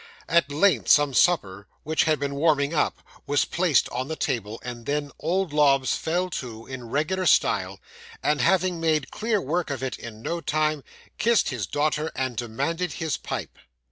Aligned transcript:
At 0.27 0.51
length 0.51 0.87
some 0.87 1.13
supper, 1.13 1.67
which 1.83 2.05
had 2.05 2.17
been 2.19 2.33
warming 2.33 2.73
up, 2.73 3.03
was 3.27 3.45
placed 3.45 3.87
on 3.89 4.07
the 4.07 4.15
table, 4.15 4.59
and 4.63 4.87
then 4.87 5.11
old 5.19 5.53
Lobbs 5.53 5.95
fell 5.95 6.31
to, 6.31 6.65
in 6.65 6.89
regular 6.89 7.27
style; 7.27 7.79
and 8.23 8.41
having 8.41 8.79
made 8.79 9.11
clear 9.11 9.39
work 9.39 9.69
of 9.69 9.83
it 9.83 9.99
in 9.99 10.23
no 10.23 10.41
time, 10.41 10.83
kissed 11.19 11.49
his 11.49 11.67
daughter, 11.67 12.11
and 12.15 12.35
demanded 12.35 12.93
his 12.93 13.15
pipe. 13.15 13.55